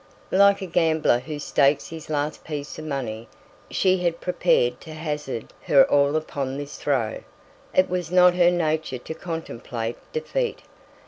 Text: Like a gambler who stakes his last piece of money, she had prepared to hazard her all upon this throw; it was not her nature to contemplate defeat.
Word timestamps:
Like 0.31 0.63
a 0.63 0.65
gambler 0.65 1.19
who 1.19 1.37
stakes 1.37 1.89
his 1.89 2.09
last 2.09 2.43
piece 2.43 2.79
of 2.79 2.85
money, 2.85 3.27
she 3.69 3.99
had 3.99 4.19
prepared 4.19 4.81
to 4.81 4.93
hazard 4.95 5.53
her 5.65 5.83
all 5.85 6.15
upon 6.15 6.57
this 6.57 6.77
throw; 6.79 7.21
it 7.71 7.87
was 7.87 8.09
not 8.09 8.33
her 8.33 8.49
nature 8.49 8.97
to 8.97 9.13
contemplate 9.13 9.97
defeat. 10.11 10.63